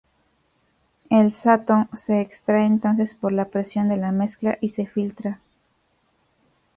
[1.11, 5.39] El "sato" se extrae entonces por la presión de la melaza y se filtra.